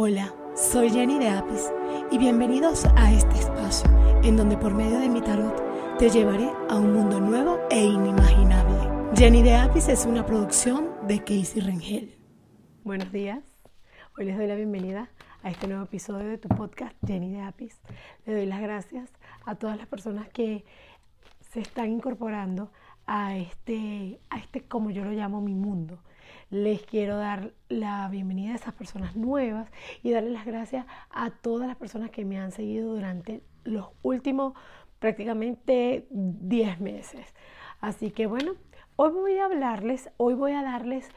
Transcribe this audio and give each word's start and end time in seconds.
Hola, 0.00 0.32
soy 0.54 0.90
Jenny 0.90 1.18
de 1.18 1.28
Apis 1.28 1.72
y 2.12 2.18
bienvenidos 2.18 2.84
a 2.94 3.12
este 3.12 3.34
espacio 3.34 3.90
en 4.22 4.36
donde 4.36 4.56
por 4.56 4.72
medio 4.72 5.00
de 5.00 5.08
mi 5.08 5.20
tarot 5.20 5.98
te 5.98 6.08
llevaré 6.08 6.48
a 6.70 6.76
un 6.76 6.92
mundo 6.92 7.18
nuevo 7.18 7.58
e 7.68 7.82
inimaginable. 7.82 9.10
Jenny 9.16 9.42
de 9.42 9.56
Apis 9.56 9.88
es 9.88 10.06
una 10.06 10.24
producción 10.24 10.88
de 11.08 11.18
Casey 11.18 11.60
Rengel. 11.60 12.16
Buenos 12.84 13.10
días, 13.10 13.42
hoy 14.16 14.26
les 14.26 14.36
doy 14.36 14.46
la 14.46 14.54
bienvenida 14.54 15.10
a 15.42 15.50
este 15.50 15.66
nuevo 15.66 15.82
episodio 15.82 16.28
de 16.28 16.38
tu 16.38 16.46
podcast 16.46 16.94
Jenny 17.04 17.32
de 17.32 17.40
Apis. 17.40 17.80
Le 18.24 18.34
doy 18.34 18.46
las 18.46 18.60
gracias 18.60 19.10
a 19.46 19.56
todas 19.56 19.76
las 19.76 19.88
personas 19.88 20.28
que 20.28 20.64
se 21.50 21.58
están 21.58 21.90
incorporando 21.90 22.70
a 23.04 23.36
este, 23.36 24.20
a 24.30 24.38
este, 24.38 24.62
como 24.62 24.90
yo 24.90 25.04
lo 25.04 25.10
llamo, 25.10 25.40
mi 25.40 25.56
mundo 25.56 25.98
les 26.50 26.82
quiero 26.82 27.16
dar 27.16 27.52
la 27.68 28.08
bienvenida 28.08 28.52
a 28.52 28.56
esas 28.56 28.74
personas 28.74 29.16
nuevas 29.16 29.70
y 30.02 30.10
darles 30.10 30.32
las 30.32 30.46
gracias 30.46 30.86
a 31.10 31.30
todas 31.30 31.68
las 31.68 31.76
personas 31.76 32.10
que 32.10 32.24
me 32.24 32.38
han 32.38 32.52
seguido 32.52 32.94
durante 32.94 33.42
los 33.64 33.88
últimos 34.02 34.54
prácticamente 34.98 36.06
10 36.10 36.80
meses. 36.80 37.34
Así 37.80 38.10
que 38.10 38.26
bueno, 38.26 38.54
hoy 38.96 39.12
voy 39.12 39.38
a 39.38 39.44
hablarles, 39.44 40.10
hoy 40.16 40.34
voy 40.34 40.52
a 40.52 40.62
darles 40.62 41.08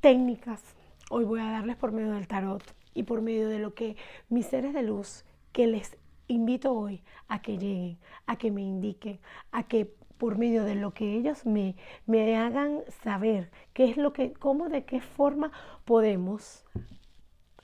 técnicas, 0.00 0.62
hoy 1.10 1.24
voy 1.24 1.40
a 1.40 1.50
darles 1.50 1.76
por 1.76 1.92
medio 1.92 2.12
del 2.12 2.26
tarot 2.26 2.62
y 2.94 3.04
por 3.04 3.20
medio 3.20 3.48
de 3.48 3.58
lo 3.58 3.74
que 3.74 3.96
mis 4.28 4.46
seres 4.46 4.74
de 4.74 4.82
luz 4.82 5.24
que 5.52 5.66
les 5.66 5.98
invito 6.32 6.72
hoy 6.72 7.02
a 7.28 7.40
que 7.40 7.58
lleguen, 7.58 7.98
a 8.26 8.36
que 8.36 8.50
me 8.50 8.62
indiquen, 8.62 9.20
a 9.50 9.64
que 9.64 9.94
por 10.18 10.38
medio 10.38 10.64
de 10.64 10.76
lo 10.76 10.94
que 10.94 11.16
ellos 11.16 11.44
me, 11.46 11.74
me 12.06 12.36
hagan 12.36 12.82
saber 13.02 13.50
qué 13.72 13.90
es 13.90 13.96
lo 13.96 14.12
que, 14.12 14.32
cómo, 14.32 14.68
de 14.68 14.84
qué 14.84 15.00
forma 15.00 15.50
podemos 15.84 16.64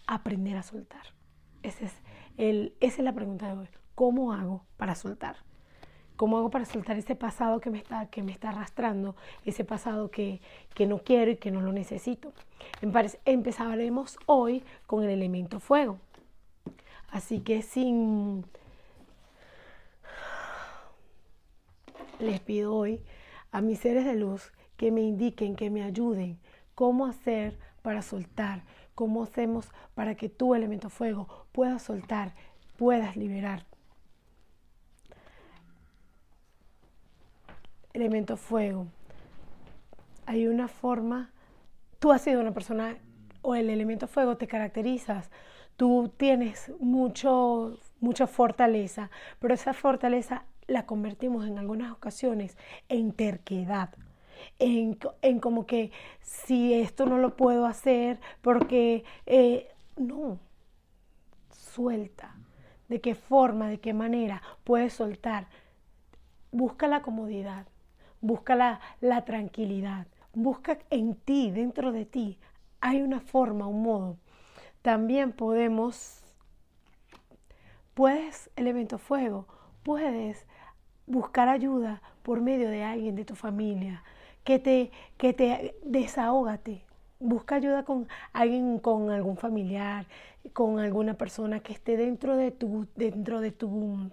aprender 0.09 0.57
a 0.57 0.63
soltar. 0.63 1.03
Ese 1.63 1.85
es 1.85 1.95
el, 2.37 2.75
esa 2.81 2.97
es 2.99 3.05
la 3.05 3.13
pregunta 3.13 3.47
de 3.47 3.59
hoy. 3.61 3.69
¿Cómo 3.95 4.33
hago 4.33 4.65
para 4.77 4.95
soltar? 4.95 5.37
¿Cómo 6.17 6.37
hago 6.37 6.51
para 6.51 6.65
soltar 6.65 6.99
ese 6.99 7.15
pasado 7.15 7.61
que 7.61 7.71
me 7.71 7.79
está, 7.79 8.07
que 8.07 8.25
me 8.25 8.33
está 8.33 8.49
arrastrando, 8.49 9.15
ese 9.45 9.65
pasado 9.65 10.11
que, 10.11 10.41
que 10.75 10.87
no 10.87 10.99
quiero 10.99 11.31
y 11.31 11.37
que 11.37 11.53
no 11.53 11.61
lo 11.61 11.73
necesito? 11.73 12.33
Empezaremos 13.25 14.19
hoy 14.27 14.65
con 14.87 15.05
el 15.05 15.11
elemento 15.11 15.61
fuego. 15.61 16.01
Así 17.11 17.41
que 17.41 17.63
sin, 17.63 18.45
les 22.19 22.41
pido 22.41 22.75
hoy 22.75 23.03
a 23.51 23.61
mis 23.61 23.79
seres 23.79 24.05
de 24.05 24.15
luz 24.15 24.53
que 24.77 24.91
me 24.93 25.01
indiquen, 25.01 25.57
que 25.57 25.71
me 25.71 25.83
ayuden 25.83 26.39
cómo 26.75 27.07
hacer 27.07 27.59
para 27.83 28.03
soltar, 28.03 28.63
cómo 28.95 29.23
hacemos 29.23 29.69
para 29.95 30.15
que 30.15 30.29
tu 30.29 30.55
elemento 30.55 30.91
fuego 30.91 31.47
puedas 31.53 31.83
soltar, 31.83 32.35
puedas 32.77 33.17
liberar. 33.17 33.65
Elemento 37.93 38.37
fuego. 38.37 38.87
Hay 40.27 40.47
una 40.47 40.69
forma, 40.69 41.33
tú 41.99 42.13
has 42.13 42.23
sido 42.23 42.41
una 42.41 42.53
persona 42.53 42.97
o 43.43 43.55
el 43.55 43.71
elemento 43.71 44.07
fuego 44.07 44.37
te 44.37 44.47
caracterizas, 44.47 45.31
tú 45.79 46.13
tienes 46.17 46.73
mucho, 46.81 47.79
mucha 48.01 48.27
fortaleza, 48.27 49.11
pero 49.39 49.55
esa 49.55 49.73
fortaleza 49.73 50.45
la 50.67 50.87
convertimos 50.87 51.47
en 51.47 51.57
algunas 51.57 51.93
ocasiones 51.93 52.59
en 52.89 53.13
terquedad, 53.13 53.91
en, 54.59 54.99
como 55.41 55.67
que 55.67 55.93
si 56.21 56.75
esto 56.75 57.07
no 57.07 57.19
lo 57.19 57.37
puedo 57.37 57.65
hacer 57.65 58.19
porque 58.43 59.05
eh, 59.25 59.69
no, 59.97 60.41
suelta. 61.51 62.35
¿De 62.89 63.01
qué 63.01 63.15
forma, 63.15 63.69
de 63.69 63.79
qué 63.79 63.95
manera 63.95 64.43
puedes 64.65 64.95
soltar? 64.95 65.47
Busca 66.51 66.89
la 66.89 67.03
comodidad, 67.03 67.67
busca 68.21 68.57
la, 68.57 68.81
la 69.01 69.25
tranquilidad, 69.25 70.09
busca 70.35 70.79
en 70.91 71.15
ti, 71.15 71.53
dentro 71.53 71.93
de 71.93 72.05
ti. 72.05 72.39
Hay 72.81 73.01
una 73.03 73.21
forma, 73.21 73.69
un 73.69 73.83
modo. 73.83 74.17
También 74.89 75.33
podemos, 75.33 76.23
puedes, 77.93 78.49
elemento 78.57 78.97
fuego, 78.97 79.47
puedes 79.83 80.47
buscar 81.07 81.51
ayuda 81.51 82.01
por 82.23 82.41
medio 82.41 82.71
de 82.71 82.85
alguien 82.85 83.15
de 83.15 83.27
tu 83.27 83.35
familia, 83.35 84.03
que 84.45 84.59
te, 84.59 84.91
que 85.19 85.35
te 85.35 85.75
desahógate. 85.85 86.87
Busca 87.21 87.57
ayuda 87.57 87.85
con 87.85 88.09
alguien, 88.33 88.79
con 88.79 89.11
algún 89.11 89.37
familiar, 89.37 90.07
con 90.55 90.79
alguna 90.79 91.13
persona 91.19 91.61
que 91.61 91.75
esté 91.75 91.99
dentro 91.99 92.39
de 92.39 92.51
tu, 92.51 92.87
dentro 92.97 93.43
de 93.43 93.53
tu, 93.53 94.11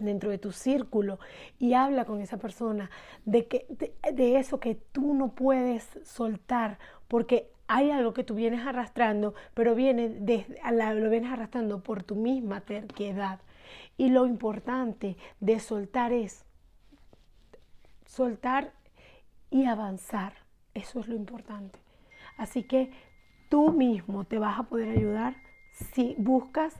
dentro 0.00 0.30
de 0.30 0.38
tu 0.38 0.52
círculo 0.52 1.18
y 1.58 1.74
habla 1.74 2.06
con 2.06 2.22
esa 2.22 2.38
persona 2.38 2.90
de, 3.26 3.46
que, 3.46 3.66
de, 4.10 4.38
eso 4.38 4.58
que 4.58 4.74
tú 4.74 5.12
no 5.12 5.34
puedes 5.34 5.86
soltar 6.02 6.78
porque 7.08 7.50
hay 7.68 7.90
algo 7.90 8.12
que 8.12 8.24
tú 8.24 8.34
vienes 8.34 8.66
arrastrando, 8.66 9.34
pero 9.54 9.74
viene 9.74 10.08
desde, 10.08 10.60
lo 10.94 11.10
vienes 11.10 11.32
arrastrando 11.32 11.82
por 11.82 12.02
tu 12.02 12.14
misma 12.14 12.60
terquedad. 12.60 13.40
Y 13.96 14.10
lo 14.10 14.26
importante 14.26 15.16
de 15.40 15.58
soltar 15.58 16.12
es 16.12 16.44
soltar 18.04 18.72
y 19.50 19.64
avanzar. 19.64 20.34
Eso 20.74 21.00
es 21.00 21.08
lo 21.08 21.16
importante. 21.16 21.78
Así 22.36 22.62
que 22.62 22.92
tú 23.48 23.72
mismo 23.72 24.24
te 24.24 24.38
vas 24.38 24.58
a 24.58 24.64
poder 24.64 24.90
ayudar 24.90 25.36
si 25.94 26.14
buscas 26.18 26.74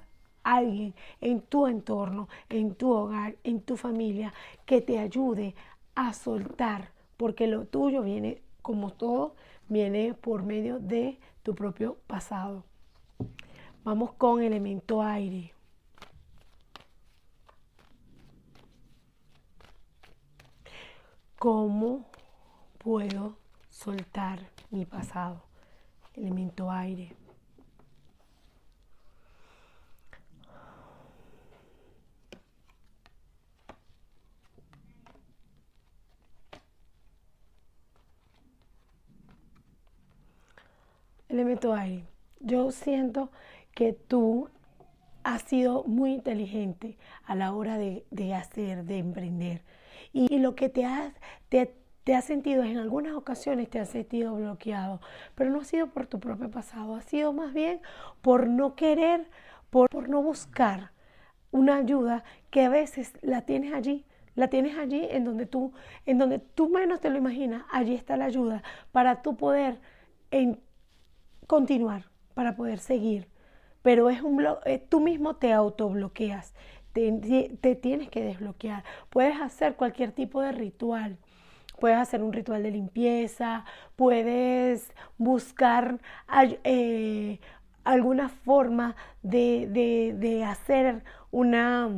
a 0.44 0.56
alguien 0.56 0.94
en 1.20 1.41
tu 1.41 1.66
entorno, 1.66 2.28
en 2.48 2.75
tu 2.75 2.92
hogar, 2.92 3.36
en 3.44 3.60
tu 3.60 3.76
familia, 3.76 4.32
que 4.64 4.80
te 4.80 4.98
ayude 4.98 5.54
a 5.94 6.12
soltar, 6.12 6.91
porque 7.16 7.46
lo 7.46 7.64
tuyo 7.64 8.02
viene, 8.02 8.42
como 8.62 8.92
todo, 8.92 9.34
viene 9.69 10.15
por 10.15 10.43
medio 10.43 10.78
de 10.78 11.19
tu 11.43 11.54
propio 11.54 11.97
pasado. 12.06 12.65
Vamos 13.84 14.12
con 14.12 14.43
elemento 14.43 15.03
aire. 15.03 15.53
¿Cómo 21.38 22.05
puedo 22.78 23.37
soltar 23.71 24.41
mi 24.71 24.84
pasado? 24.87 25.43
Elemento 26.15 26.71
aire. 26.71 27.15
Yo 42.41 42.71
siento 42.71 43.31
que 43.72 43.93
tú 43.93 44.49
has 45.25 45.43
sido 45.43 45.84
muy 45.84 46.12
inteligente 46.12 46.99
a 47.25 47.34
la 47.34 47.53
hora 47.53 47.78
de, 47.78 48.05
de 48.11 48.34
hacer, 48.34 48.84
de 48.84 48.99
emprender. 48.99 49.62
Y, 50.12 50.39
lo 50.39 50.55
que 50.55 50.69
te 50.69 50.84
has, 50.84 51.12
te, 51.49 51.75
te 52.05 52.21
sentido, 52.22 52.62
en 52.62 52.78
algunas 52.78 53.15
ocasiones 53.15 53.69
te 53.69 53.81
has 53.81 53.89
sentido 53.89 54.34
bloqueado, 54.34 55.00
pero 55.34 55.50
no 55.50 55.61
ha 55.61 55.65
sido 55.65 55.89
por 55.89 56.06
tu 56.06 56.21
propio 56.21 56.50
pasado, 56.50 56.94
ha 56.94 57.03
sido 57.03 57.33
más 57.33 57.53
bien 57.53 57.81
por 58.23 58.49
no 58.49 58.77
querer, 58.77 59.28
por, 59.71 59.88
por 59.91 60.09
no 60.09 60.23
buscar 60.23 60.93
una 61.50 61.77
ayuda 61.77 62.23
que 62.50 62.62
a 62.62 62.69
veces 62.69 63.12
la 63.23 63.43
tienes 63.43 63.73
allí, 63.73 64.05
la 64.37 64.49
tienes 64.49 64.78
allí 64.78 65.06
en 65.11 65.25
donde 65.25 65.47
tú, 65.47 65.73
en 66.05 66.19
donde 66.19 66.38
tú 66.38 66.69
menos 66.69 67.00
te 67.00 67.11
lo 67.11 67.19
imaginas, 67.19 67.65
allí 67.71 67.94
está 67.94 68.17
la 68.17 68.27
ayuda 68.27 68.62
para 68.93 69.23
tú 69.23 69.37
poder 69.37 69.81
en, 70.31 70.61
continuar, 71.46 72.10
para 72.34 72.56
poder 72.56 72.78
seguir. 72.78 73.28
Pero 73.82 74.10
es 74.10 74.22
un 74.22 74.44
eh, 74.64 74.84
tú 74.88 75.00
mismo 75.00 75.37
te 75.37 75.52
autobloqueas 75.52 76.54
te, 77.60 77.75
tienes 77.76 78.08
que 78.08 78.22
desbloquear. 78.22 78.84
Puedes 79.10 79.40
hacer 79.40 79.76
cualquier 79.76 80.12
tipo 80.12 80.40
de 80.40 80.52
ritual. 80.52 81.19
Puedes 81.78 81.98
hacer 81.98 82.22
un 82.22 82.32
ritual 82.32 82.62
de 82.62 82.70
limpieza, 82.70 83.66
puedes 83.96 84.90
buscar 85.19 86.00
eh, 86.64 87.38
alguna 87.84 88.31
forma 88.31 88.96
de, 89.22 90.42
hacer 90.49 91.04
una, 91.31 91.90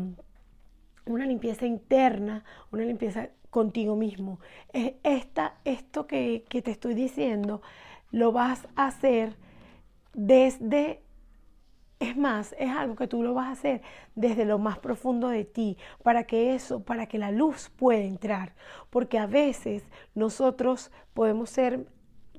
una 1.07 1.27
limpieza 1.27 1.65
interna, 1.65 2.45
una 2.73 2.83
limpieza 2.83 3.29
contigo 3.51 3.95
mismo. 3.95 4.41
Esta, 4.73 5.55
esto 5.65 6.09
que, 6.09 6.45
que 6.49 6.61
te 6.61 6.73
estoy 6.73 6.95
diciendo 6.95 7.63
lo 8.11 8.33
vas 8.33 8.67
a 8.77 8.87
hacer 8.87 9.37
desde 10.15 11.03
es 12.01 12.17
más, 12.17 12.55
es 12.59 12.71
algo 12.71 12.95
que 12.95 13.09
tú 13.09 13.23
lo 13.23 13.35
vas 13.35 13.49
a 13.49 13.53
hacer 13.53 13.83
desde 14.15 14.45
lo 14.45 14.59
más 14.59 14.79
profundo 14.79 15.29
de 15.29 15.45
ti, 15.45 15.77
para 16.03 16.25
que 16.25 16.55
eso, 16.55 16.81
para 16.81 17.07
que 17.07 17.19
la 17.19 17.33
luz 17.33 17.71
pueda 17.71 18.03
entrar. 18.03 18.55
Porque 18.91 19.19
a 19.19 19.27
veces 19.27 19.83
nosotros 20.15 20.93
podemos 21.13 21.51
ser, 21.51 21.87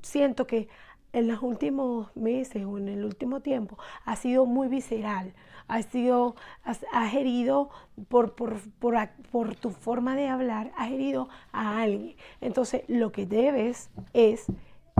siento 0.02 0.46
que 0.46 0.68
en 1.12 1.28
los 1.28 1.42
últimos 1.42 2.14
meses 2.16 2.64
o 2.64 2.78
en 2.78 2.88
el 2.88 3.04
último 3.04 3.40
tiempo 3.40 3.76
ha 4.04 4.16
sido 4.16 4.46
muy 4.46 4.68
visceral, 4.68 5.34
ha 5.68 5.82
sido, 5.82 6.36
has, 6.62 6.82
herido 7.14 7.70
por, 8.08 8.34
por, 8.34 8.60
por, 8.78 8.96
por, 9.30 9.56
tu 9.56 9.70
forma 9.70 10.16
de 10.16 10.28
hablar, 10.28 10.72
has 10.76 10.90
herido 10.90 11.28
a 11.52 11.82
alguien. 11.82 12.16
Entonces 12.40 12.82
lo 12.88 13.12
que 13.12 13.26
debes 13.26 13.90
es 14.12 14.46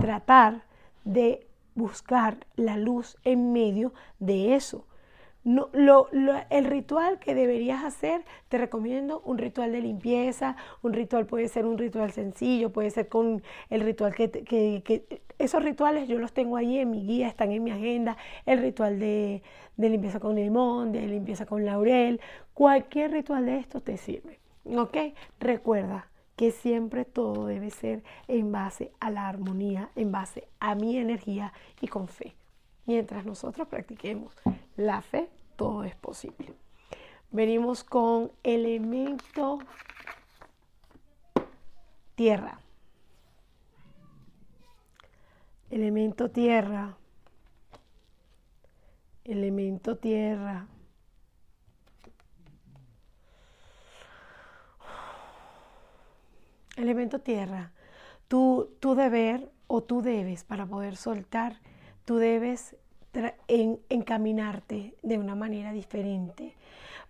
tratar 0.01 0.63
de 1.05 1.47
buscar 1.75 2.45
la 2.55 2.77
luz 2.77 3.17
en 3.23 3.53
medio 3.53 3.93
de 4.19 4.55
eso. 4.55 4.85
No, 5.43 5.69
lo, 5.73 6.07
el 6.51 6.65
ritual 6.65 7.17
que 7.17 7.33
deberías 7.33 7.83
hacer, 7.83 8.23
te 8.47 8.59
recomiendo 8.59 9.21
un 9.25 9.39
ritual 9.39 9.71
de 9.71 9.81
limpieza, 9.81 10.55
un 10.83 10.93
ritual 10.93 11.25
puede 11.25 11.47
ser 11.47 11.65
un 11.65 11.79
ritual 11.79 12.11
sencillo, 12.11 12.71
puede 12.71 12.91
ser 12.91 13.07
con 13.07 13.41
el 13.71 13.81
ritual 13.81 14.13
que, 14.13 14.29
que, 14.29 15.23
esos 15.39 15.63
rituales 15.63 16.07
yo 16.07 16.19
los 16.19 16.31
tengo 16.33 16.57
ahí 16.57 16.77
en 16.77 16.91
mi 16.91 17.07
guía, 17.07 17.27
están 17.27 17.51
en 17.51 17.63
mi 17.63 17.71
agenda, 17.71 18.17
el 18.45 18.59
ritual 18.61 18.99
de, 18.99 19.41
de 19.77 19.89
limpieza 19.89 20.19
con 20.19 20.35
limón, 20.35 20.91
de 20.91 21.07
limpieza 21.07 21.47
con 21.47 21.65
laurel, 21.65 22.21
cualquier 22.53 23.11
ritual 23.11 23.47
de 23.47 23.57
estos 23.57 23.83
te 23.83 23.97
sirve, 23.97 24.39
¿ok? 24.65 24.97
Recuerda 25.39 26.10
que 26.35 26.51
siempre 26.51 27.05
todo 27.05 27.45
debe 27.45 27.69
ser 27.69 28.03
en 28.27 28.51
base 28.51 28.91
a 28.99 29.09
la 29.09 29.27
armonía, 29.27 29.91
en 29.95 30.11
base 30.11 30.47
a 30.59 30.75
mi 30.75 30.97
energía 30.97 31.53
y 31.79 31.87
con 31.87 32.07
fe. 32.07 32.35
Mientras 32.85 33.25
nosotros 33.25 33.67
practiquemos 33.67 34.35
la 34.75 35.01
fe, 35.01 35.29
todo 35.55 35.83
es 35.83 35.95
posible. 35.95 36.53
Venimos 37.31 37.83
con 37.83 38.31
elemento 38.43 39.59
tierra. 42.15 42.59
Elemento 45.69 46.29
tierra. 46.29 46.97
Elemento 49.23 49.97
tierra. 49.97 50.67
Elemento 56.77 57.19
tierra. 57.19 57.71
Tu, 58.27 58.69
tu 58.79 58.95
deber 58.95 59.51
o 59.67 59.81
tú 59.83 60.01
debes 60.01 60.43
para 60.43 60.65
poder 60.65 60.95
soltar 60.95 61.59
tú 62.05 62.17
debes 62.17 62.75
encaminarte 63.89 64.95
de 65.01 65.17
una 65.17 65.35
manera 65.35 65.73
diferente, 65.73 66.55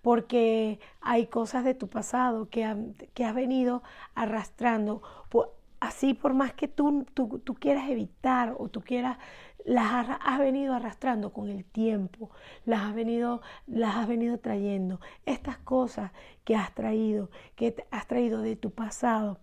porque 0.01 0.79
hay 0.99 1.27
cosas 1.27 1.63
de 1.63 1.75
tu 1.75 1.87
pasado 1.87 2.49
que, 2.49 2.93
que 3.13 3.25
has 3.25 3.35
venido 3.35 3.83
arrastrando, 4.15 5.01
así 5.79 6.13
por 6.13 6.33
más 6.33 6.53
que 6.53 6.67
tú, 6.67 7.05
tú, 7.13 7.55
quieras 7.55 7.89
evitar 7.89 8.55
o 8.57 8.69
tú 8.69 8.81
quieras, 8.81 9.17
las 9.63 10.07
has, 10.21 10.39
venido 10.39 10.73
arrastrando 10.73 11.33
con 11.33 11.49
el 11.49 11.65
tiempo, 11.65 12.31
las 12.65 12.81
has, 12.81 12.95
venido, 12.95 13.41
las 13.67 13.95
has 13.95 14.07
venido 14.07 14.39
trayendo. 14.39 14.99
Estas 15.25 15.57
cosas 15.57 16.11
que 16.43 16.55
has 16.55 16.73
traído, 16.73 17.29
que 17.55 17.75
has 17.91 18.07
traído 18.07 18.41
de 18.41 18.55
tu 18.55 18.71
pasado, 18.71 19.39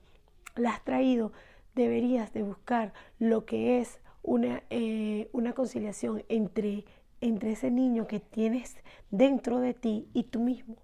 las 0.59 0.75
has 0.75 0.85
traído, 0.85 1.33
deberías 1.75 2.33
de 2.33 2.43
buscar 2.43 2.93
lo 3.19 3.45
que 3.45 3.81
es 3.81 4.01
una, 4.23 4.63
eh, 4.71 5.29
una 5.33 5.53
conciliación 5.53 6.25
entre, 6.29 6.85
entre 7.21 7.53
ese 7.53 7.71
niño 7.71 8.07
que 8.07 8.21
tienes 8.21 8.77
dentro 9.11 9.61
de 9.61 9.75
ti 9.75 10.09
y 10.13 10.25
tú 10.25 10.41
mismo. 10.41 10.77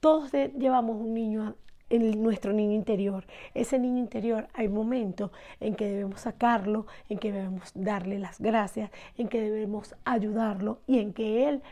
Todos 0.00 0.32
llevamos 0.32 0.96
un 0.96 1.14
niño 1.14 1.54
en 1.92 2.22
nuestro 2.22 2.52
niño 2.52 2.72
interior. 2.72 3.26
Ese 3.54 3.78
niño 3.78 3.98
interior 3.98 4.48
hay 4.54 4.68
momentos 4.68 5.30
en 5.60 5.74
que 5.74 5.86
debemos 5.86 6.22
sacarlo, 6.22 6.86
en 7.08 7.18
que 7.18 7.32
debemos 7.32 7.70
darle 7.74 8.18
las 8.18 8.40
gracias, 8.40 8.90
en 9.18 9.28
que 9.28 9.40
debemos 9.40 9.94
ayudarlo 10.04 10.80
y 10.86 10.98
en 10.98 11.12
que 11.12 11.48
él 11.48 11.62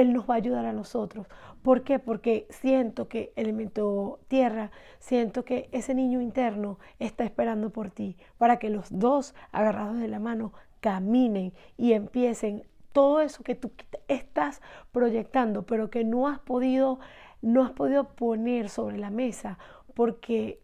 él 0.00 0.12
nos 0.12 0.28
va 0.28 0.34
a 0.34 0.36
ayudar 0.38 0.64
a 0.64 0.72
nosotros. 0.72 1.26
¿Por 1.62 1.82
qué? 1.82 1.98
Porque 1.98 2.46
siento 2.50 3.08
que 3.08 3.32
elemento 3.36 4.20
tierra, 4.28 4.70
siento 4.98 5.44
que 5.44 5.68
ese 5.72 5.94
niño 5.94 6.20
interno 6.20 6.78
está 6.98 7.24
esperando 7.24 7.70
por 7.70 7.90
ti 7.90 8.16
para 8.38 8.58
que 8.58 8.70
los 8.70 8.86
dos 8.90 9.34
agarrados 9.52 9.98
de 9.98 10.08
la 10.08 10.20
mano 10.20 10.52
caminen 10.80 11.52
y 11.76 11.92
empiecen 11.92 12.64
todo 12.92 13.20
eso 13.20 13.42
que 13.42 13.54
tú 13.54 13.72
estás 14.08 14.60
proyectando, 14.92 15.66
pero 15.66 15.90
que 15.90 16.04
no 16.04 16.28
has 16.28 16.38
podido 16.38 16.98
no 17.40 17.62
has 17.62 17.70
podido 17.70 18.16
poner 18.16 18.68
sobre 18.68 18.98
la 18.98 19.10
mesa 19.10 19.58
porque 19.94 20.60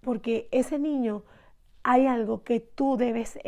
porque 0.00 0.48
ese 0.52 0.78
niño 0.78 1.24
hay 1.82 2.06
algo 2.06 2.44
que 2.44 2.60
tú 2.60 2.96
debes 2.96 3.38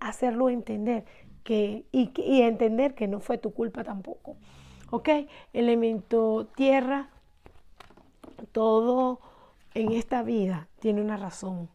hacerlo 0.00 0.48
entender 0.50 1.04
que, 1.44 1.86
y, 1.92 2.10
y 2.20 2.42
entender 2.42 2.94
que 2.94 3.08
no 3.08 3.20
fue 3.20 3.38
tu 3.38 3.54
culpa 3.54 3.84
tampoco. 3.84 4.36
¿Ok? 4.90 5.08
Elemento 5.52 6.46
tierra, 6.54 7.08
todo 8.52 9.20
en 9.74 9.92
esta 9.92 10.22
vida 10.22 10.68
tiene 10.78 11.00
una 11.00 11.16
razón, 11.16 11.68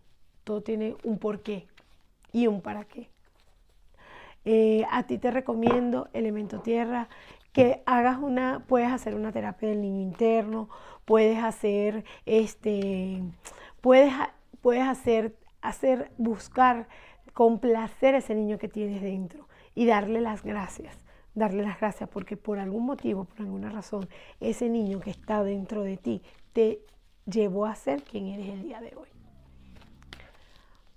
todo 0.43 0.61
tiene 0.61 0.95
un 1.03 1.17
porqué 1.19 1.67
y 2.31 2.47
un 2.47 2.61
para 2.61 2.85
qué. 2.85 3.09
Eh, 4.45 4.85
a 4.89 5.03
ti 5.03 5.17
te 5.17 5.29
recomiendo, 5.29 6.09
elemento 6.13 6.61
tierra, 6.61 7.09
que 7.53 7.83
hagas 7.85 8.17
una, 8.17 8.63
puedes 8.67 8.91
hacer 8.91 9.13
una 9.13 9.31
terapia 9.31 9.69
del 9.69 9.81
niño 9.81 10.01
interno, 10.01 10.69
puedes 11.05 11.43
hacer, 11.43 12.05
este, 12.25 13.21
puedes, 13.81 14.13
puedes 14.61 14.87
hacer, 14.87 15.35
hacer, 15.61 16.11
buscar, 16.17 16.87
complacer 17.33 18.15
a 18.15 18.19
ese 18.19 18.35
niño 18.35 18.57
que 18.57 18.69
tienes 18.69 19.01
dentro 19.01 19.47
y 19.75 19.85
darle 19.85 20.21
las 20.21 20.43
gracias 20.43 20.97
darle 21.33 21.63
las 21.63 21.79
gracias 21.79 22.09
porque 22.09 22.37
por 22.37 22.59
algún 22.59 22.85
motivo, 22.85 23.25
por 23.25 23.41
alguna 23.41 23.69
razón, 23.69 24.07
ese 24.39 24.69
niño 24.69 24.99
que 24.99 25.11
está 25.11 25.43
dentro 25.43 25.83
de 25.83 25.97
ti 25.97 26.21
te 26.53 26.81
llevó 27.25 27.65
a 27.65 27.75
ser 27.75 28.03
quien 28.03 28.27
eres 28.27 28.49
el 28.49 28.63
día 28.63 28.81
de 28.81 28.95
hoy. 28.95 29.09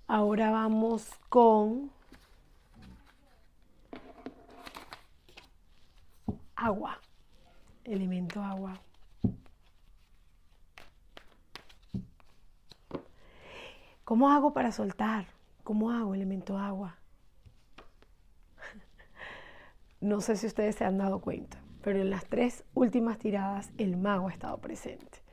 Ahora 0.07 0.51
vamos 0.51 1.09
con 1.29 1.91
agua, 6.55 6.99
elemento 7.83 8.41
agua. 8.41 8.79
¿Cómo 14.03 14.29
hago 14.29 14.53
para 14.53 14.71
soltar? 14.71 15.25
¿Cómo 15.63 15.89
hago 15.89 16.13
elemento 16.13 16.59
agua? 16.59 16.95
No 20.05 20.21
sé 20.21 20.35
si 20.35 20.45
ustedes 20.45 20.75
se 20.75 20.85
han 20.85 20.99
dado 20.99 21.17
cuenta, 21.19 21.57
pero 21.81 21.99
en 21.99 22.11
las 22.11 22.27
tres 22.27 22.63
últimas 22.75 23.17
tiradas 23.17 23.71
el 23.79 23.97
mago 23.97 24.27
ha 24.27 24.31
estado 24.31 24.59
presente. 24.59 25.23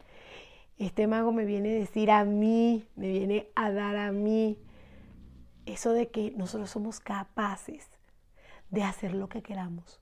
Este 0.79 1.07
mago 1.07 1.31
me 1.31 1.45
viene 1.45 1.73
a 1.73 1.79
decir 1.79 2.11
a 2.11 2.25
mí, 2.25 2.89
me 2.97 3.11
viene 3.11 3.49
a 3.55 3.71
dar 3.71 3.99
a 3.99 4.13
mí 4.13 4.57
eso 5.67 5.93
de 5.93 6.09
que 6.09 6.31
nosotros 6.39 6.71
somos 6.71 7.01
capaces 7.01 7.87
de 8.71 8.83
hacer 8.83 9.13
lo 9.13 9.29
que 9.29 9.43
queramos. 9.43 10.01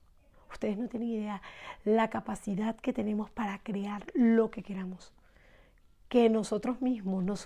Ustedes 0.49 0.77
no 0.77 0.87
tienen 0.87 1.09
idea 1.09 1.41
la 1.83 2.09
capacidad 2.09 2.77
que 2.77 2.93
tenemos 2.93 3.29
para 3.29 3.59
crear 3.59 4.05
lo 4.13 4.51
que 4.51 4.63
queramos. 4.63 5.11
Que 6.07 6.29
nosotros 6.29 6.81
mismos 6.81 7.25
nos, 7.25 7.41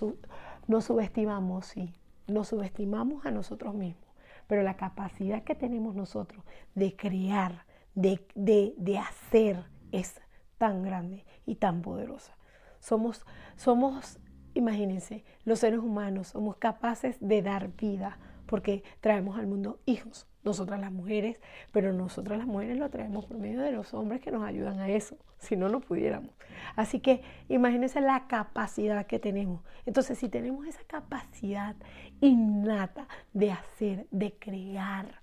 subestimamos, 0.84 1.66
sí, 1.66 1.92
nos 2.28 2.46
subestimamos 2.46 3.26
a 3.26 3.32
nosotros 3.32 3.74
mismos 3.74 4.05
pero 4.46 4.62
la 4.62 4.76
capacidad 4.76 5.42
que 5.42 5.54
tenemos 5.54 5.94
nosotros 5.94 6.44
de 6.74 6.96
crear, 6.96 7.64
de, 7.94 8.26
de, 8.34 8.98
hacer, 8.98 9.64
es 9.92 10.20
tan 10.58 10.82
grande 10.82 11.24
y 11.46 11.56
tan 11.56 11.82
poderosa. 11.82 12.36
Somos, 12.80 13.24
somos, 13.56 14.18
imagínense, 14.54 15.24
los 15.44 15.60
seres 15.60 15.80
humanos 15.80 16.28
somos 16.28 16.56
capaces 16.56 17.16
de 17.20 17.42
dar 17.42 17.68
vida 17.76 18.18
porque 18.46 18.82
traemos 19.00 19.38
al 19.38 19.46
mundo 19.46 19.80
hijos, 19.86 20.26
nosotras 20.44 20.80
las 20.80 20.92
mujeres, 20.92 21.40
pero 21.72 21.92
nosotras 21.92 22.38
las 22.38 22.46
mujeres 22.46 22.78
lo 22.78 22.88
traemos 22.88 23.26
por 23.26 23.36
medio 23.36 23.60
de 23.60 23.72
los 23.72 23.92
hombres 23.94 24.20
que 24.20 24.30
nos 24.30 24.44
ayudan 24.44 24.78
a 24.78 24.88
eso, 24.88 25.16
si 25.38 25.56
no, 25.56 25.68
no 25.68 25.80
pudiéramos. 25.80 26.30
Así 26.76 27.00
que 27.00 27.22
imagínense 27.48 28.00
la 28.00 28.26
capacidad 28.26 29.06
que 29.06 29.18
tenemos. 29.18 29.62
Entonces, 29.84 30.18
si 30.18 30.28
tenemos 30.28 30.66
esa 30.66 30.84
capacidad 30.84 31.76
innata 32.20 33.08
de 33.32 33.52
hacer, 33.52 34.06
de 34.10 34.34
crear, 34.38 35.20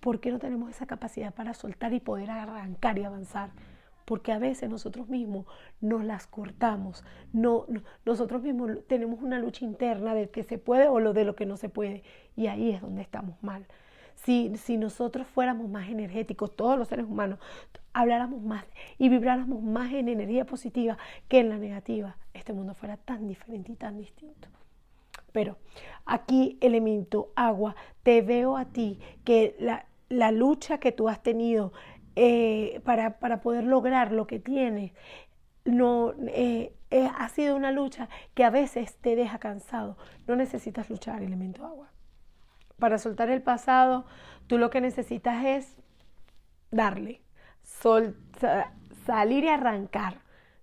¿por 0.00 0.20
qué 0.20 0.30
no 0.30 0.38
tenemos 0.38 0.70
esa 0.70 0.86
capacidad 0.86 1.34
para 1.34 1.52
soltar 1.52 1.92
y 1.92 2.00
poder 2.00 2.30
arrancar 2.30 2.98
y 2.98 3.04
avanzar? 3.04 3.50
Porque 4.04 4.32
a 4.32 4.38
veces 4.38 4.68
nosotros 4.68 5.08
mismos 5.08 5.46
nos 5.80 6.04
las 6.04 6.26
cortamos, 6.26 7.04
no, 7.32 7.66
nosotros 8.04 8.42
mismos 8.42 8.70
tenemos 8.86 9.22
una 9.22 9.38
lucha 9.38 9.64
interna 9.64 10.14
de 10.14 10.30
que 10.30 10.42
se 10.42 10.58
puede 10.58 10.88
o 10.88 11.00
lo 11.00 11.12
de 11.12 11.24
lo 11.24 11.34
que 11.34 11.46
no 11.46 11.56
se 11.56 11.68
puede, 11.68 12.02
y 12.36 12.46
ahí 12.46 12.70
es 12.70 12.80
donde 12.80 13.02
estamos 13.02 13.42
mal. 13.42 13.66
Si, 14.14 14.52
si 14.56 14.76
nosotros 14.76 15.26
fuéramos 15.26 15.68
más 15.68 15.88
energéticos, 15.88 16.54
todos 16.54 16.78
los 16.78 16.88
seres 16.88 17.06
humanos, 17.06 17.38
habláramos 17.92 18.42
más 18.42 18.64
y 18.98 19.08
vibráramos 19.08 19.62
más 19.62 19.92
en 19.92 20.08
energía 20.08 20.44
positiva 20.44 20.98
que 21.28 21.40
en 21.40 21.48
la 21.48 21.58
negativa, 21.58 22.16
este 22.34 22.52
mundo 22.52 22.74
fuera 22.74 22.96
tan 22.96 23.26
diferente 23.26 23.72
y 23.72 23.76
tan 23.76 23.98
distinto. 23.98 24.48
Pero 25.32 25.56
aquí, 26.04 26.58
elemento 26.60 27.32
agua, 27.34 27.74
te 28.02 28.22
veo 28.22 28.56
a 28.56 28.66
ti 28.66 29.00
que 29.24 29.56
la, 29.58 29.86
la 30.08 30.30
lucha 30.30 30.78
que 30.78 30.92
tú 30.92 31.08
has 31.08 31.22
tenido 31.22 31.72
eh, 32.16 32.80
para, 32.84 33.18
para, 33.18 33.40
poder 33.40 33.64
lograr 33.64 34.12
lo 34.12 34.26
que 34.26 34.38
tienes, 34.38 34.92
no, 35.64 36.12
eh, 36.28 36.74
eh, 36.90 37.10
ha 37.16 37.28
sido 37.28 37.56
una 37.56 37.72
lucha 37.72 38.08
que 38.34 38.44
a 38.44 38.50
veces 38.50 38.96
te 38.96 39.16
deja 39.16 39.38
cansado. 39.38 39.96
No 40.26 40.36
necesitas 40.36 40.90
luchar, 40.90 41.22
elemento 41.22 41.64
agua. 41.64 41.88
Para 42.78 42.98
soltar 42.98 43.30
el 43.30 43.42
pasado, 43.42 44.04
tú 44.46 44.58
lo 44.58 44.70
que 44.70 44.80
necesitas 44.80 45.44
es 45.44 45.76
darle, 46.70 47.22
sol, 47.62 48.16
salir 49.06 49.44
y 49.44 49.48
arrancar 49.48 50.18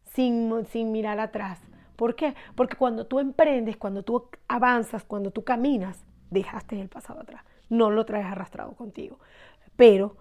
sin, 0.06 0.66
sin 0.68 0.92
mirar 0.92 1.20
atrás. 1.20 1.60
¿Por 1.96 2.16
qué? 2.16 2.36
Porque 2.56 2.78
cuando 2.78 3.08
tú 3.08 3.20
emprendes, 3.20 3.78
cuando 3.78 4.04
tú 4.04 4.30
avanzas, 4.48 5.04
cuando 5.04 5.32
tú 5.32 5.44
caminas, 5.44 6.06
dejaste 6.30 6.80
el 6.80 6.90
pasado 6.90 7.22
atrás. 7.22 7.44
No 7.70 7.90
lo 7.90 8.06
traes 8.06 8.26
arrastrado 8.26 8.74
contigo. 8.74 9.20
Pero 9.76 10.18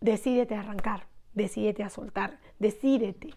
decídete 0.00 0.54
a 0.54 0.60
arrancar, 0.60 1.06
decídete 1.34 1.82
a 1.82 1.90
soltar, 1.90 2.38
decídete, 2.58 3.30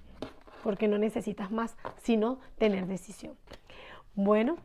porque 0.64 0.88
no 0.88 0.98
necesitas 0.98 1.52
más, 1.52 1.76
sino 1.98 2.40
tener 2.58 2.88
decisión. 2.88 3.36
Bueno, 4.16 4.58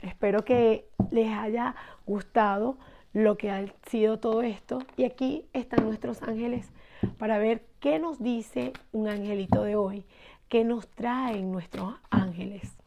espero 0.00 0.44
que 0.44 0.88
les 1.10 1.30
haya 1.30 1.74
gustado 2.06 2.78
lo 3.12 3.36
que 3.36 3.50
ha 3.50 3.64
sido 3.88 4.18
todo 4.18 4.42
esto. 4.42 4.78
Y 4.96 5.04
aquí 5.04 5.46
están 5.52 5.84
nuestros 5.84 6.22
ángeles 6.22 6.70
para 7.18 7.38
ver 7.38 7.66
qué 7.80 7.98
nos 7.98 8.22
dice 8.22 8.72
un 8.92 9.08
angelito 9.08 9.62
de 9.62 9.76
hoy, 9.76 10.04
qué 10.48 10.64
nos 10.64 10.88
traen 10.88 11.52
nuestros 11.52 11.94
ángeles. 12.10 12.77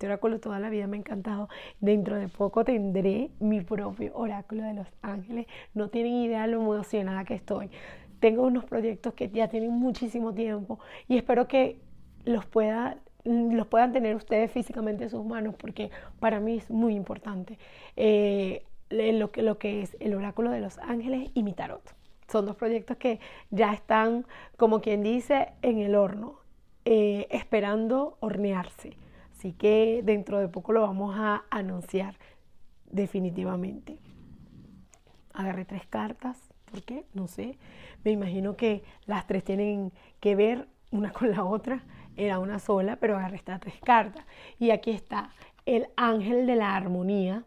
Este 0.00 0.06
oráculo 0.06 0.40
toda 0.40 0.58
la 0.58 0.70
vida 0.70 0.86
me 0.86 0.96
ha 0.96 1.00
encantado. 1.00 1.50
Dentro 1.78 2.16
de 2.16 2.28
poco 2.28 2.64
tendré 2.64 3.28
mi 3.38 3.60
propio 3.60 4.12
oráculo 4.14 4.62
de 4.62 4.72
los 4.72 4.86
ángeles. 5.02 5.46
No 5.74 5.90
tienen 5.90 6.14
idea 6.14 6.46
lo 6.46 6.62
emocionada 6.62 7.26
que 7.26 7.34
estoy. 7.34 7.68
Tengo 8.18 8.44
unos 8.44 8.64
proyectos 8.64 9.12
que 9.12 9.28
ya 9.28 9.48
tienen 9.48 9.72
muchísimo 9.72 10.32
tiempo 10.32 10.78
y 11.06 11.18
espero 11.18 11.46
que 11.46 11.76
los 12.24 12.46
pueda 12.46 12.96
los 13.24 13.66
puedan 13.66 13.92
tener 13.92 14.16
ustedes 14.16 14.50
físicamente 14.50 15.04
en 15.04 15.10
sus 15.10 15.22
manos 15.22 15.54
porque 15.54 15.90
para 16.18 16.40
mí 16.40 16.56
es 16.56 16.70
muy 16.70 16.94
importante 16.94 17.58
eh, 17.96 18.64
lo, 18.88 19.30
que, 19.30 19.42
lo 19.42 19.58
que 19.58 19.82
es 19.82 19.98
el 20.00 20.14
oráculo 20.14 20.50
de 20.50 20.60
los 20.60 20.78
ángeles 20.78 21.30
y 21.34 21.42
mi 21.42 21.52
tarot. 21.52 21.82
Son 22.26 22.46
dos 22.46 22.56
proyectos 22.56 22.96
que 22.96 23.20
ya 23.50 23.74
están, 23.74 24.24
como 24.56 24.80
quien 24.80 25.02
dice, 25.02 25.48
en 25.60 25.78
el 25.78 25.94
horno, 25.94 26.36
eh, 26.86 27.26
esperando 27.28 28.16
hornearse. 28.20 28.96
Así 29.40 29.54
que 29.54 30.02
dentro 30.04 30.38
de 30.38 30.48
poco 30.48 30.72
lo 30.72 30.82
vamos 30.82 31.16
a 31.16 31.44
anunciar 31.48 32.14
definitivamente. 32.90 33.98
Agarré 35.32 35.64
tres 35.64 35.86
cartas, 35.86 36.36
¿por 36.70 36.82
qué? 36.82 37.06
No 37.14 37.26
sé. 37.26 37.56
Me 38.04 38.10
imagino 38.10 38.54
que 38.54 38.82
las 39.06 39.26
tres 39.26 39.42
tienen 39.42 39.92
que 40.20 40.36
ver 40.36 40.68
una 40.90 41.10
con 41.14 41.30
la 41.30 41.42
otra. 41.42 41.82
Era 42.18 42.38
una 42.38 42.58
sola, 42.58 42.96
pero 42.96 43.16
agarré 43.16 43.36
estas 43.36 43.60
tres 43.60 43.80
cartas. 43.82 44.26
Y 44.58 44.72
aquí 44.72 44.90
está 44.90 45.30
el 45.64 45.86
ángel 45.96 46.46
de 46.46 46.56
la 46.56 46.76
armonía, 46.76 47.44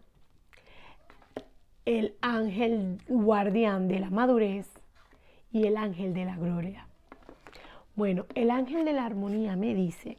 el 1.86 2.16
ángel 2.22 3.04
guardián 3.08 3.88
de 3.88 4.00
la 4.00 4.10
madurez 4.10 4.68
y 5.52 5.68
el 5.68 5.78
ángel 5.78 6.16
de 6.16 6.26
la 6.26 6.38
gloria. 6.38 6.88
Bueno, 7.94 8.26
el 8.34 8.50
ángel 8.50 8.84
de 8.84 8.94
la 8.94 9.06
armonía 9.06 9.56
me 9.56 9.76
dice 9.76 10.18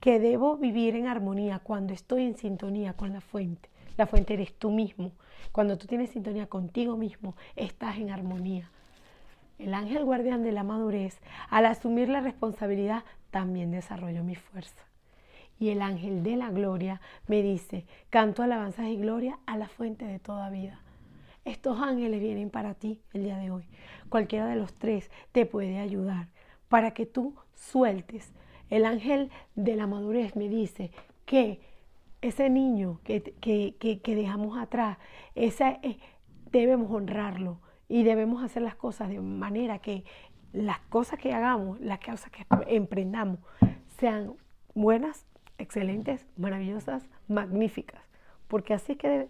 que 0.00 0.18
debo 0.18 0.56
vivir 0.56 0.96
en 0.96 1.06
armonía 1.06 1.58
cuando 1.58 1.92
estoy 1.92 2.24
en 2.24 2.36
sintonía 2.36 2.94
con 2.94 3.12
la 3.12 3.20
fuente. 3.20 3.68
La 3.96 4.06
fuente 4.06 4.34
eres 4.34 4.54
tú 4.54 4.70
mismo. 4.70 5.12
Cuando 5.52 5.76
tú 5.76 5.86
tienes 5.86 6.10
sintonía 6.10 6.46
contigo 6.46 6.96
mismo, 6.96 7.36
estás 7.54 7.98
en 7.98 8.10
armonía. 8.10 8.70
El 9.58 9.74
ángel 9.74 10.04
guardián 10.04 10.42
de 10.42 10.52
la 10.52 10.64
madurez, 10.64 11.20
al 11.50 11.66
asumir 11.66 12.08
la 12.08 12.22
responsabilidad, 12.22 13.04
también 13.30 13.70
desarrolló 13.70 14.24
mi 14.24 14.36
fuerza. 14.36 14.82
Y 15.58 15.68
el 15.68 15.82
ángel 15.82 16.22
de 16.22 16.36
la 16.36 16.50
gloria 16.50 17.02
me 17.26 17.42
dice, 17.42 17.84
canto 18.08 18.42
alabanzas 18.42 18.86
y 18.86 18.96
gloria 18.96 19.38
a 19.44 19.58
la 19.58 19.68
fuente 19.68 20.06
de 20.06 20.18
toda 20.18 20.48
vida. 20.48 20.80
Estos 21.44 21.78
ángeles 21.78 22.20
vienen 22.20 22.48
para 22.48 22.72
ti 22.72 23.02
el 23.12 23.24
día 23.24 23.36
de 23.36 23.50
hoy. 23.50 23.64
Cualquiera 24.08 24.46
de 24.46 24.56
los 24.56 24.72
tres 24.72 25.10
te 25.32 25.44
puede 25.44 25.78
ayudar 25.78 26.28
para 26.70 26.92
que 26.92 27.04
tú 27.04 27.34
sueltes 27.54 28.32
el 28.70 28.84
ángel 28.84 29.30
de 29.56 29.76
la 29.76 29.86
madurez 29.86 30.36
me 30.36 30.48
dice 30.48 30.90
que 31.26 31.60
ese 32.22 32.50
niño 32.50 33.00
que, 33.04 33.22
que, 33.22 34.14
dejamos 34.14 34.58
atrás, 34.58 34.98
ese, 35.34 35.78
eh, 35.82 35.98
debemos 36.52 36.90
honrarlo 36.90 37.60
y 37.88 38.02
debemos 38.04 38.42
hacer 38.44 38.62
las 38.62 38.74
cosas 38.74 39.08
de 39.08 39.20
manera 39.20 39.78
que 39.78 40.04
las 40.52 40.78
cosas 40.80 41.18
que 41.18 41.32
hagamos, 41.32 41.80
las 41.80 42.00
cosas 42.00 42.30
que 42.30 42.46
emprendamos, 42.66 43.38
sean 43.98 44.34
buenas, 44.74 45.26
excelentes, 45.58 46.26
maravillosas, 46.36 47.08
magníficas. 47.28 48.00
Porque 48.48 48.74
así 48.74 48.96
que, 48.96 49.28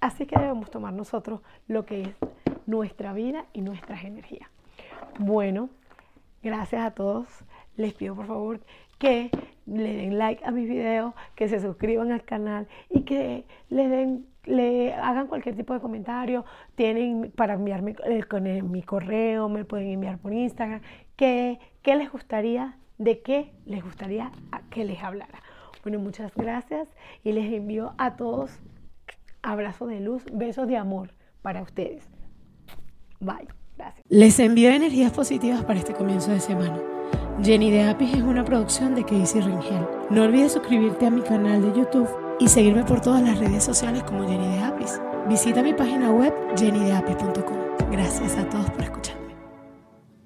así 0.00 0.26
que 0.26 0.38
debemos 0.38 0.70
tomar 0.70 0.92
nosotros 0.92 1.40
lo 1.66 1.84
que 1.84 2.02
es 2.02 2.16
nuestra 2.66 3.12
vida 3.12 3.46
y 3.52 3.60
nuestras 3.62 4.04
energías. 4.04 4.48
Bueno, 5.18 5.68
gracias 6.42 6.82
a 6.82 6.92
todos 6.92 7.28
les 7.76 7.94
pido 7.94 8.14
por 8.14 8.26
favor 8.26 8.60
que 8.98 9.30
le 9.66 9.94
den 9.94 10.18
like 10.18 10.44
a 10.44 10.50
mis 10.50 10.68
videos, 10.68 11.14
que 11.34 11.48
se 11.48 11.60
suscriban 11.60 12.12
al 12.12 12.24
canal 12.24 12.68
y 12.88 13.02
que 13.02 13.44
le 13.68 13.88
den 13.88 14.26
le 14.44 14.92
hagan 14.94 15.28
cualquier 15.28 15.54
tipo 15.54 15.72
de 15.72 15.80
comentario, 15.80 16.44
tienen 16.74 17.32
para 17.36 17.54
enviarme 17.54 17.94
con 18.28 18.70
mi 18.70 18.82
correo, 18.82 19.48
me 19.48 19.64
pueden 19.64 19.88
enviar 19.88 20.18
por 20.18 20.32
Instagram, 20.32 20.80
¿qué, 21.16 21.60
qué 21.82 21.94
les 21.94 22.10
gustaría, 22.10 22.76
de 22.98 23.20
qué 23.20 23.52
les 23.66 23.82
gustaría 23.82 24.32
que 24.70 24.84
les 24.84 25.02
hablara. 25.02 25.42
Bueno, 25.82 25.98
muchas 25.98 26.32
gracias 26.34 26.88
y 27.24 27.32
les 27.32 27.52
envío 27.52 27.94
a 27.98 28.16
todos 28.16 28.50
abrazos 29.42 29.88
de 29.88 30.00
luz, 30.00 30.24
besos 30.32 30.68
de 30.68 30.76
amor 30.76 31.10
para 31.42 31.62
ustedes. 31.62 32.08
Bye, 33.20 33.48
gracias. 33.76 34.04
Les 34.08 34.38
envío 34.38 34.70
energías 34.70 35.12
positivas 35.12 35.64
para 35.64 35.78
este 35.80 35.92
comienzo 35.92 36.30
de 36.30 36.40
semana. 36.40 36.91
Jenny 37.40 37.70
de 37.70 37.82
Apis 37.82 38.12
es 38.14 38.22
una 38.22 38.44
producción 38.44 38.94
de 38.94 39.04
Casey 39.04 39.40
Ringel. 39.40 39.86
No 40.10 40.22
olvides 40.24 40.52
suscribirte 40.52 41.06
a 41.06 41.10
mi 41.10 41.22
canal 41.22 41.62
de 41.62 41.78
YouTube 41.78 42.08
y 42.38 42.48
seguirme 42.48 42.84
por 42.84 43.00
todas 43.00 43.22
las 43.22 43.38
redes 43.38 43.64
sociales 43.64 44.02
como 44.04 44.28
Jenny 44.28 44.48
de 44.48 44.60
Apis. 44.60 45.00
Visita 45.28 45.62
mi 45.62 45.72
página 45.72 46.10
web 46.10 46.32
jennydeapis.com. 46.56 47.90
Gracias 47.90 48.36
a 48.36 48.48
todos 48.48 48.70
por 48.70 48.82
escuchar. 48.82 49.21